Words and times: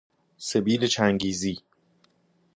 سبیل 0.37 0.87
چنگیزی 0.87 1.57